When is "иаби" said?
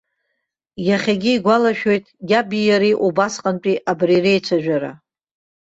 2.29-2.61